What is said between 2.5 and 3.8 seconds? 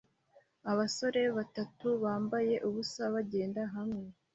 ubusa bagenda